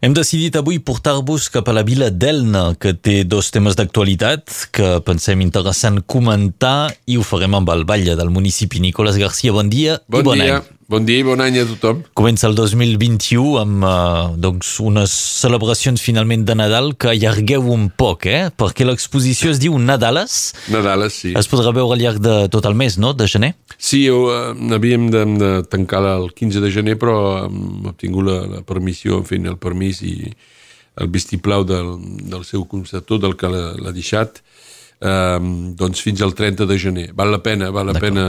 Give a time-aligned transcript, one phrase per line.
[0.00, 4.94] Hem decidit avui portar-vos cap a la vila d'Elna, que té dos temes d'actualitat que
[5.04, 8.80] pensem interessant comentar i ho farem amb el batlle del municipi.
[8.80, 10.62] Nicolás Garcia, bon dia bon i bon dia.
[10.62, 10.79] any.
[10.90, 12.00] Bon dia i bon any a tothom.
[12.18, 18.24] Comença el 2021 amb uh, doncs, unes celebracions finalment de Nadal que allargueu un poc,
[18.26, 18.48] eh?
[18.50, 20.38] Perquè l'exposició es diu Nadales.
[20.74, 21.30] Nadales, sí.
[21.38, 23.52] Es podrà veure al llarg de tot el mes, no?, de gener.
[23.78, 28.40] Sí, ho, eh, havíem de, de tancar el 15 de gener, però hem obtingut la,
[28.56, 30.16] la permissió, en fi, el permís i
[30.98, 31.92] el vistiplau del,
[32.32, 34.42] del seu conceptor, del que l'ha deixat,
[34.98, 35.38] eh,
[35.78, 37.06] doncs fins al 30 de gener.
[37.14, 38.26] Val la pena, val la pena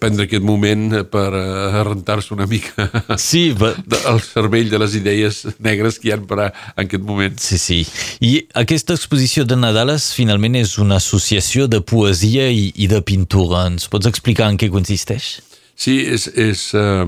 [0.00, 2.88] prendre aquest moment per uh, rentar-se una mica
[3.20, 3.80] sí, but...
[4.08, 7.36] el cervell de les idees negres que hi ha per a, en aquest moment.
[7.40, 7.80] Sí, sí.
[8.24, 13.66] I aquesta exposició de Nadales finalment és una associació de poesia i, i de pintura.
[13.70, 15.36] Ens pots explicar en què consisteix?
[15.74, 17.06] Sí, és, és, uh,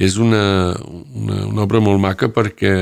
[0.00, 0.44] és una,
[0.80, 2.74] una, una obra molt maca perquè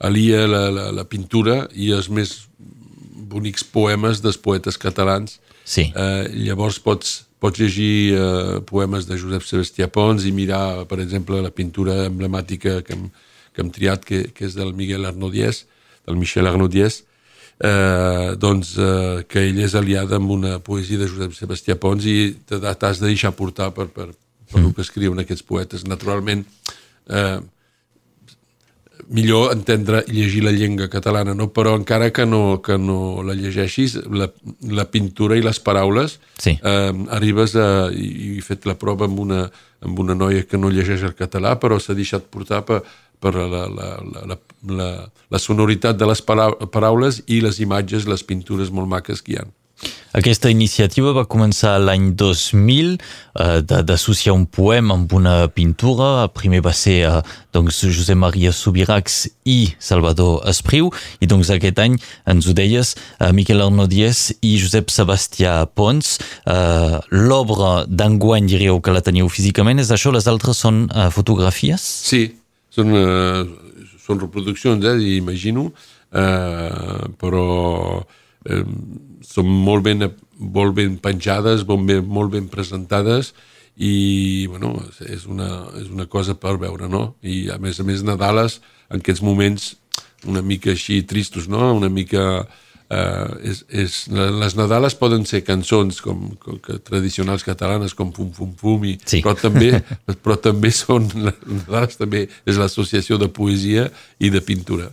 [0.00, 2.49] alia la, la, la pintura i els més
[3.30, 5.38] bonics poemes dels poetes catalans.
[5.64, 5.88] Sí.
[5.94, 11.40] Eh, llavors pots, pots llegir eh, poemes de Josep Sebastià Pons i mirar, per exemple,
[11.44, 13.06] la pintura emblemàtica que hem,
[13.54, 15.64] que hem triat, que, que és del Miguel Arnaudiès,
[16.08, 17.02] del Michel Arnaudiès,
[17.60, 22.18] eh, doncs, eh, que ell és aliada amb una poesia de Josep Sebastià Pons i
[22.48, 24.10] t'has de deixar portar per, per,
[24.50, 24.66] per mm.
[24.66, 25.86] el que escriuen aquests poetes.
[25.88, 26.44] Naturalment,
[27.08, 27.38] eh,
[29.10, 31.48] millor entendre i llegir la llengua catalana, no?
[31.54, 34.30] però encara que no, que no la llegeixis, la,
[34.70, 36.54] la pintura i les paraules, sí.
[36.56, 37.90] eh, arribes a...
[37.90, 39.44] I he fet la prova amb una,
[39.82, 42.80] amb una noia que no llegeix el català, però s'ha deixat portar per,
[43.20, 44.38] per la, la, la, la,
[44.78, 44.90] la,
[45.30, 49.48] la sonoritat de les paraules i les imatges, les pintures molt maques que hi ha.
[50.10, 56.26] Aquesta iniciativa va començar l'any 2000 eh, d'associar un poema amb una pintura.
[56.34, 57.12] Primer va ser eh,
[57.54, 60.90] doncs, Josep Maria Subiracs i Salvador Espriu
[61.22, 61.94] i doncs aquest any
[62.26, 66.16] ens ho deies eh, Miquel Arnaudiès i Josep Sebastià Pons.
[66.42, 70.10] Eh, L'obra d'enguany diríeu que la teniu físicament, és això?
[70.10, 71.86] Les altres són eh, fotografies?
[72.10, 72.24] Sí,
[72.74, 75.68] són, eh, són reproduccions, eh, imagino,
[76.10, 77.46] eh, però
[78.50, 78.64] eh,
[79.24, 80.06] són molt ben,
[80.40, 83.34] molt ben penjades, molt ben, molt ben presentades
[83.80, 84.74] i bueno,
[85.06, 85.50] és, una,
[85.80, 87.14] és una cosa per veure, no?
[87.22, 88.58] I a més a més Nadales
[88.90, 89.74] en aquests moments
[90.28, 91.72] una mica així tristos, no?
[91.76, 92.44] Una mica...
[92.90, 98.32] Eh, és, és, les Nadales poden ser cançons com, com que, tradicionals catalanes com Fum
[98.34, 99.20] Fum Fum i, sí.
[99.22, 99.76] però, també,
[100.24, 103.86] però també són les Nadales també és l'associació de poesia
[104.18, 104.90] i de pintura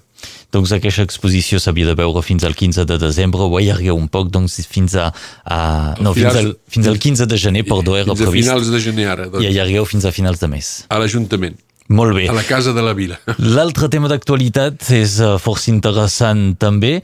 [0.53, 4.31] doncs aquesta exposició s'havia de veure fins al 15 de desembre, ho allargueu un poc,
[4.34, 5.09] doncs fins a...
[5.44, 5.59] a
[6.00, 8.38] no, finals, fins, al, fins al 15 de gener, perdó, era fins previst.
[8.38, 9.30] Fins a finals de gener, ara.
[9.31, 9.44] Doncs.
[9.44, 10.75] I allargueu fins a finals de mes.
[10.88, 11.58] A l'Ajuntament.
[11.88, 12.25] Molt bé.
[12.28, 13.16] A la Casa de la Vila.
[13.56, 16.97] L'altre tema d'actualitat és uh, força interessant també.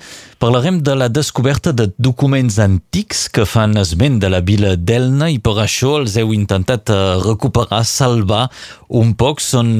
[0.43, 5.39] Parlarem de la descoberta de documents antics que fan esment de la vila d'Elna i
[5.39, 8.49] per això els heu intentat uh, recuperar, salvar
[8.91, 9.39] un poc.
[9.43, 9.77] Són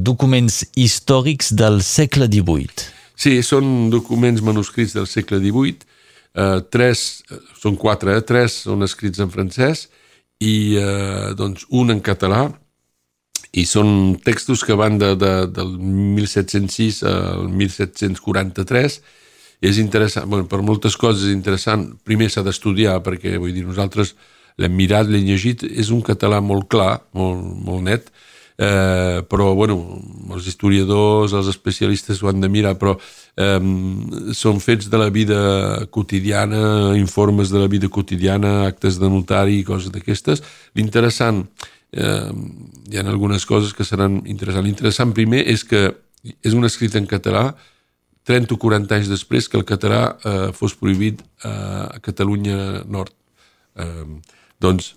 [0.00, 2.95] documents històrics del segle XVIII.
[3.16, 5.94] Sí, són documents manuscrits del segle XVIII.
[6.36, 7.24] Eh, tres,
[7.56, 8.24] són quatre, eh?
[8.28, 9.86] tres són escrits en francès
[10.44, 12.44] i eh, doncs un en català.
[13.56, 18.98] I són textos que van de, de, del 1706 al 1743
[19.64, 21.86] és interessant, bueno, per moltes coses és interessant.
[22.04, 24.12] Primer s'ha d'estudiar perquè vull dir, nosaltres
[24.60, 25.64] l'hem mirat, l'hem llegit.
[25.64, 28.12] És un català molt clar, molt, molt net
[28.58, 29.76] eh, però bueno,
[30.32, 33.60] els historiadors, els especialistes ho han de mirar, però eh,
[34.36, 39.66] són fets de la vida quotidiana, informes de la vida quotidiana, actes de notari i
[39.68, 40.42] coses d'aquestes.
[40.78, 41.44] L'interessant,
[41.92, 42.32] eh,
[42.90, 44.66] hi ha algunes coses que seran interessants.
[44.66, 45.88] L'interessant primer és que
[46.42, 47.52] és un escrit en català
[48.26, 53.14] 30 o 40 anys després que el català eh, fos prohibit eh, a Catalunya Nord.
[53.78, 54.06] Eh,
[54.58, 54.94] doncs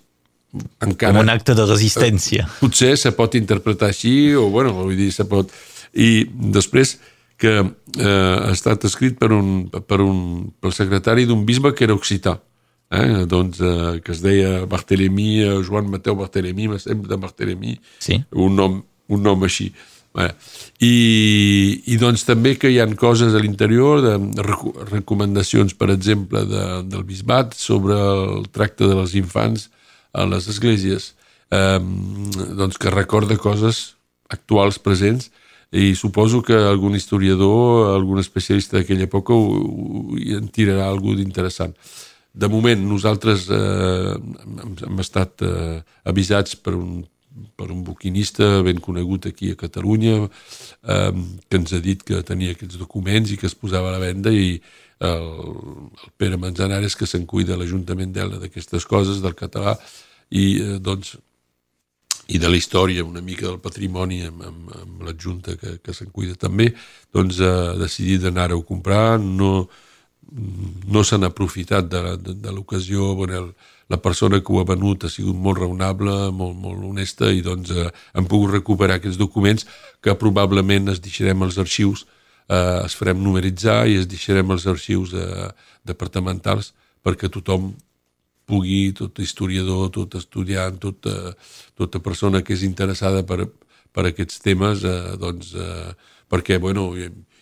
[0.82, 1.14] encara...
[1.14, 2.46] Com un acte de resistència.
[2.46, 5.52] Eh, potser se pot interpretar així, o bueno, vull dir, se pot...
[5.90, 6.98] I després
[7.40, 11.96] que eh, ha estat escrit per un, per un, pel secretari d'un bisbe que era
[11.96, 12.36] occità,
[12.92, 13.24] eh?
[13.30, 18.20] doncs, eh, que es deia Barthélemy, eh, Joan Mateu Barthélemy, me sembla de Barthélemy, sí.
[18.30, 19.70] un, nom, un nom així.
[20.20, 20.30] Eh?
[20.84, 20.94] I,
[21.94, 24.44] I doncs també que hi han coses a l'interior, de
[24.90, 29.70] recomanacions, per exemple, de, del bisbat sobre el tracte de les infants,
[30.12, 31.12] a les esglésies
[31.50, 31.78] eh,
[32.58, 33.96] doncs que recorda coses
[34.30, 35.30] actuals, presents,
[35.70, 41.14] i suposo que algun historiador, algun especialista d'aquella època ho, ho, hi en tirarà algú
[41.14, 41.76] d'interessant.
[42.34, 45.80] De moment, nosaltres eh, hem, hem estat eh,
[46.10, 47.00] avisats per un
[47.56, 51.12] per un buquinista ben conegut aquí a Catalunya eh,
[51.48, 54.32] que ens ha dit que tenia aquests documents i que es posava a la venda
[54.34, 54.56] i
[55.00, 55.26] el,
[55.88, 59.76] el Pere Manzanares que se'n cuida l'Ajuntament d'Elna d'aquestes coses, del català
[60.30, 61.16] i eh, doncs
[62.30, 66.12] i de la història, una mica del patrimoni amb, amb, amb l'adjunta que, que se'n
[66.14, 66.68] cuida també,
[67.10, 69.66] doncs ha decidit d'anar-ho a comprar, no,
[70.30, 73.52] no s'han aprofitat de, de, de l'ocasió, bueno,
[73.90, 77.72] la persona que ho ha venut ha sigut molt raonable, molt, molt honesta i doncs
[77.74, 79.66] eh, han pogut recuperar aquests documents
[80.00, 82.06] que probablement es deixarem als arxius,
[82.46, 85.48] eh, es farem numeritzar i es deixarem als arxius eh,
[85.84, 86.72] departamentals
[87.02, 87.72] perquè tothom
[88.50, 91.34] pugui, tot historiador, tot estudiant, tota,
[91.78, 93.46] tota persona que és interessada per,
[93.94, 95.90] per aquests temes, eh, doncs, eh,
[96.30, 96.90] perquè, bueno,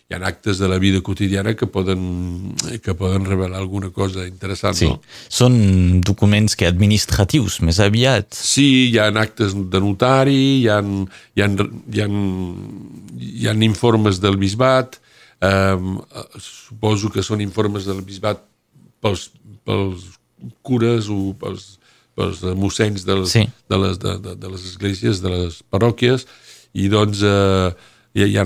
[0.09, 4.73] hi ha actes de la vida quotidiana que poden, que poden revelar alguna cosa interessant.
[4.73, 4.87] Sí.
[4.89, 4.97] No?
[5.29, 8.33] Són documents que administratius, més aviat.
[8.33, 11.49] Sí, hi ha actes de notari, hi ha, hi ha,
[11.93, 12.07] hi ha,
[13.19, 14.97] hi ha informes del bisbat,
[15.45, 15.77] eh,
[16.41, 18.41] suposo que són informes del bisbat
[19.05, 19.29] pels,
[19.61, 20.09] pels
[20.65, 21.75] cures o pels,
[22.17, 23.45] pels mossenys dels, sí.
[23.45, 26.25] de, les, de, de, de les esglésies, de les parròquies,
[26.73, 27.69] i doncs eh,
[28.15, 28.45] hi, hi ha,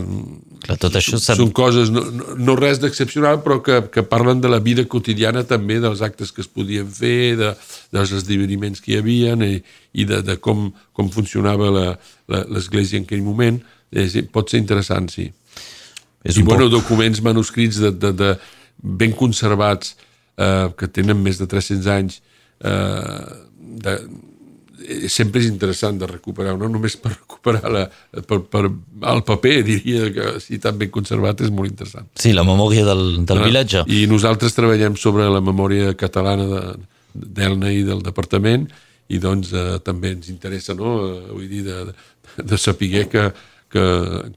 [0.63, 4.51] Clar, tot això són coses, no, no, no res d'excepcional, però que, que parlen de
[4.51, 7.51] la vida quotidiana també, dels actes que es podien fer, de,
[7.91, 9.59] dels esdeveniments que hi havia i,
[9.99, 13.59] i de, de com, com funcionava l'Església en aquell moment.
[13.91, 15.27] És, pot ser interessant, sí.
[16.23, 16.77] És I, bueno, poc...
[16.79, 18.35] documents manuscrits de, de, de
[19.03, 19.97] ben conservats,
[20.39, 22.21] eh, que tenen més de 300 anys,
[22.63, 23.41] eh,
[23.83, 23.99] de,
[24.83, 27.89] Eh, sempre és interessant de recuperar, no només per recuperar la,
[28.27, 28.71] per, per,
[29.11, 32.07] el paper, diria que si tan ben conservat és molt interessant.
[32.15, 33.83] Sí, la memòria del, del ah, vilatge.
[33.87, 36.75] I nosaltres treballem sobre la memòria catalana
[37.13, 38.67] d'Elna de, i del departament
[39.09, 41.93] i doncs eh, també ens interessa, no?, eh, vull dir, de,
[42.43, 43.29] de saber que,
[43.69, 43.85] que,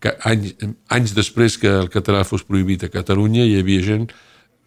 [0.03, 0.55] que anys,
[0.91, 4.09] anys després que el català fos prohibit a Catalunya hi havia gent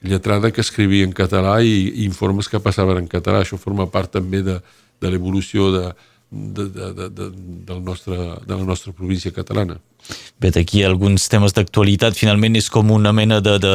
[0.01, 3.41] lletrada que escrivia en català i, i informes que passaven en català.
[3.43, 4.55] Això forma part també de,
[5.03, 5.89] de l'evolució de,
[6.31, 7.29] de, de, de, de,
[7.65, 8.15] del nostre,
[8.45, 9.79] de la nostra província catalana.
[10.39, 13.73] Bé, aquí alguns temes d'actualitat, finalment és com una mena de, de,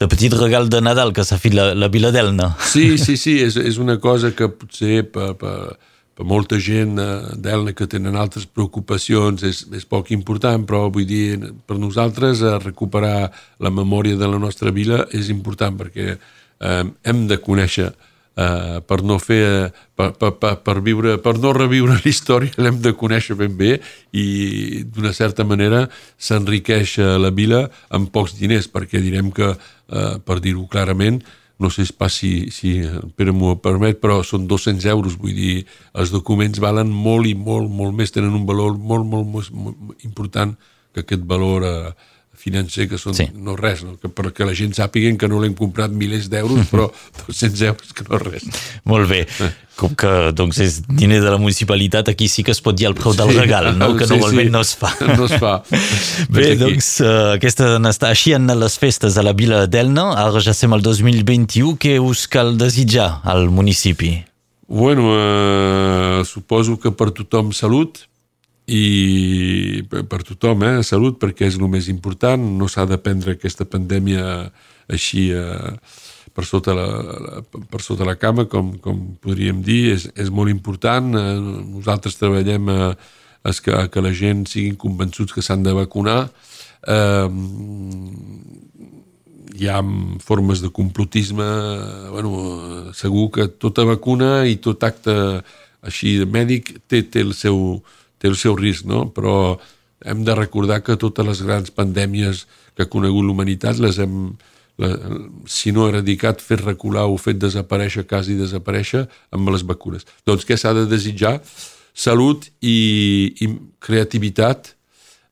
[0.00, 2.54] de petit regal de Nadal que s'ha fet la, la Vila d'Elna.
[2.70, 5.76] Sí, sí, sí, és, és una cosa que potser per, per,
[6.16, 11.36] per molta gent d'Elna que tenen altres preocupacions és, és poc important, però vull dir,
[11.66, 17.42] per nosaltres recuperar la memòria de la nostra vila és important perquè eh, hem de
[17.42, 17.90] conèixer
[18.36, 22.82] Uh, per no fer per, per, per, per, viure, per no reviure la història l'hem
[22.84, 23.78] de conèixer ben bé
[24.12, 25.86] i d'una certa manera
[26.20, 27.62] s'enriqueix la vila
[27.96, 31.22] amb pocs diners perquè direm que, uh, per dir-ho clarament
[31.58, 32.82] no sé pas si, si
[33.16, 35.54] Pere m'ho permet, però són 200 euros, vull dir,
[35.96, 40.04] els documents valen molt i molt, molt més, tenen un valor molt, molt, molt, molt
[40.04, 40.52] important
[40.92, 43.28] que aquest valor uh, financer, que són sí.
[43.34, 43.96] no res, no?
[44.00, 46.90] Que perquè la gent sàpiguen que no l'hem comprat milers d'euros, però
[47.26, 48.46] 200 euros que no res.
[48.88, 49.24] Molt bé.
[49.26, 49.52] Eh.
[49.76, 52.94] Com que doncs, és diner de la municipalitat, aquí sí que es pot dir el
[52.96, 53.90] preu del sí, regal, no?
[53.98, 54.52] que sí, normalment sí.
[54.54, 54.92] no es fa.
[55.18, 55.58] No es fa.
[56.32, 60.08] Bé, doncs, uh, aquesta està així en les festes a la vila d'Elna.
[60.22, 61.76] Ara ja som al 2021.
[61.82, 64.14] Què us cal desitjar al municipi?
[64.66, 68.00] Bueno, uh, suposo que per tothom salut,
[68.66, 70.82] i per tothom, eh?
[70.82, 74.50] salut, perquè és el més important, no s'ha de prendre aquesta pandèmia
[74.90, 75.76] així eh,
[76.34, 76.86] per, sota la,
[77.22, 81.14] la, per sota la cama, com, com podríem dir, és, és molt important.
[81.14, 81.38] Eh,
[81.78, 82.90] nosaltres treballem a,
[83.46, 86.24] a que, a que la gent siguin convençuts que s'han de vacunar.
[86.86, 87.28] Eh,
[89.56, 89.78] hi ha
[90.20, 91.46] formes de complotisme,
[92.12, 95.14] bueno, segur que tota vacuna i tot acte
[95.86, 97.78] així mèdic té, té el seu
[98.18, 99.06] té el seu risc, no?
[99.14, 99.56] però
[100.04, 102.44] hem de recordar que totes les grans pandèmies
[102.76, 104.36] que ha conegut l'humanitat les hem,
[104.80, 104.92] la,
[105.48, 110.06] si no eradicat, fet recular o fet desaparèixer, quasi desaparèixer amb les vacunes.
[110.28, 111.38] Doncs què s'ha de desitjar?
[111.96, 113.48] Salut i, i
[113.80, 114.75] creativitat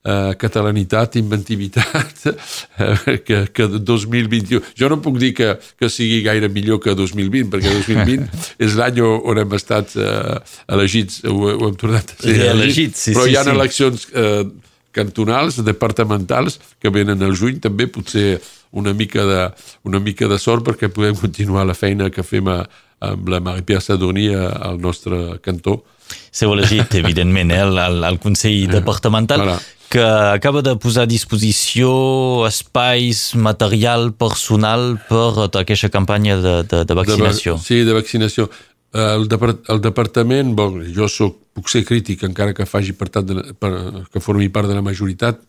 [0.05, 2.27] eh, catalanitat, inventivitat,
[2.79, 4.61] eh, que, que 2021...
[4.79, 9.01] Jo no puc dir que, que sigui gaire millor que 2020, perquè 2020 és l'any
[9.05, 10.37] on hem estat eh,
[10.77, 13.55] elegits, ho, ho hem tornat a ser elegits, elegits sí, però hi ha sí.
[13.57, 14.45] eleccions eh,
[14.95, 18.39] cantonals, departamentals, que venen al juny, també potser
[18.75, 19.43] una mica de,
[19.87, 22.61] una mica de sort perquè podem continuar la feina que fem a,
[23.05, 25.81] amb la Marie-Pierre Sadurní al nostre cantó.
[26.35, 29.43] Seu elegit, evidentment, eh, al, al Consell Departamental.
[29.43, 29.59] Voilà
[29.91, 36.85] que acaba de posar a disposició espais, material personal per tota aquesta campanya de, de,
[36.85, 37.59] de vaccinació.
[37.59, 38.49] De, sí, de vaccinació.
[38.95, 43.43] el, depart el departament, bon, jo soc, puc ser crític encara que faci per, de,
[43.59, 43.73] per,
[44.11, 45.41] que formi part de la majoritat,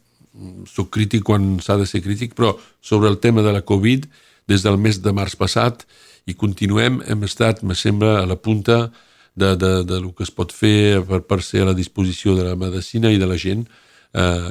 [0.68, 4.08] soc crític quan s'ha de ser crític, però sobre el tema de la Covid,
[4.50, 5.86] des del mes de març passat,
[6.26, 8.90] i continuem, hem estat, me sembla, a la punta
[9.36, 12.48] de, de, de lo que es pot fer per, per ser a la disposició de
[12.50, 13.66] la medicina i de la gent,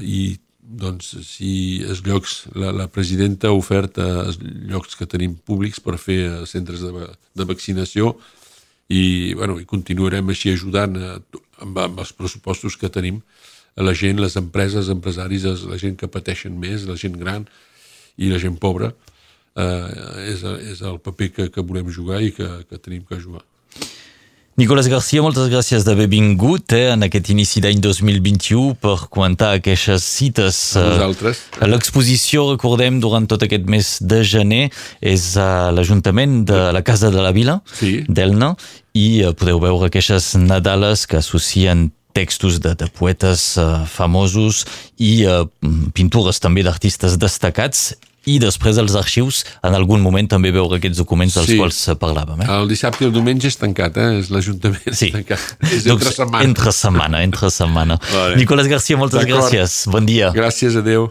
[0.02, 5.37] i doncs si els llocs, la, la presidenta ha ofert eh, els llocs que tenim
[5.37, 8.14] públics per fer eh, centres de, de vaccinació
[8.88, 11.14] i, bueno, i continuarem així ajudant a,
[11.61, 13.21] amb, amb els pressupostos que tenim
[13.76, 17.44] a la gent, les empreses, empresaris, la gent que pateixen més, la gent gran
[18.16, 18.92] i la gent pobra,
[19.59, 19.88] eh,
[20.30, 23.44] és, és el paper que, que volem jugar i que, que tenim que jugar.
[24.54, 30.04] Nicolás Garcia, moltes gràcies d'haver vingut eh, en aquest inici d'any 2021 per comentar aquestes
[30.06, 30.61] cites.
[30.78, 31.40] A vosaltres.
[31.58, 34.68] Eh, L'exposició, recordem, durant tot aquest mes de gener
[35.02, 38.04] és a l'Ajuntament de la Casa de la Vila, sí.
[38.06, 38.52] d'Elna,
[38.94, 44.62] i eh, podeu veure aquestes Nadales que associen textos de, de poetes uh, famosos
[45.02, 45.49] i uh,
[45.99, 47.88] pintures també d'artistes destacats
[48.26, 51.56] i després els arxius, en algun moment també veure aquests documents dels Sí.
[51.58, 52.42] quals parlàvem.
[52.44, 52.50] Eh?
[52.50, 54.18] El dissabte i el diumenge és tancat, eh?
[54.18, 55.10] És l'Ajuntament Sí.
[55.12, 55.38] tancat.
[55.72, 56.44] És entre setmana.
[56.44, 57.98] Entre setmana, entre setmana.
[58.12, 58.36] Vale.
[58.36, 59.86] Nicolás Garcia, moltes gràcies.
[59.90, 60.32] Bon dia.
[60.32, 61.10] Gràcies, adeu.